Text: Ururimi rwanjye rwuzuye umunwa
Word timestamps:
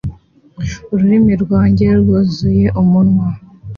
Ururimi 0.91 1.33
rwanjye 1.43 1.85
rwuzuye 2.01 2.65
umunwa 2.81 3.27